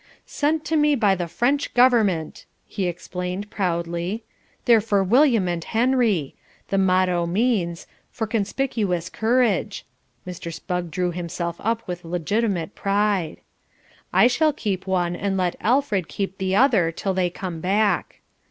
"Sent 0.25 0.65
to 0.65 0.75
me 0.75 0.95
by 0.95 1.13
the 1.13 1.27
French 1.27 1.75
government," 1.75 2.45
he 2.65 2.87
explained 2.87 3.51
proudly. 3.51 4.23
"They're 4.65 4.81
for 4.81 5.03
William 5.03 5.47
and 5.47 5.63
Henry. 5.63 6.33
The 6.69 6.79
motto 6.79 7.27
means, 7.27 7.85
'For 8.09 8.25
Conspicuous 8.25 9.11
Courage"' 9.11 9.85
(Mr. 10.25 10.51
Spugg 10.51 10.89
drew 10.89 11.11
himself 11.11 11.57
up 11.59 11.87
with 11.87 12.03
legitimate 12.03 12.73
pride). 12.73 13.41
"I 14.11 14.25
shall 14.25 14.53
keep 14.53 14.87
one 14.87 15.15
and 15.15 15.37
let 15.37 15.55
Alfred 15.61 16.07
keep 16.07 16.39
the 16.39 16.55
other 16.55 16.91
till 16.91 17.13
they 17.13 17.29
come 17.29 17.59
back." 17.59 18.21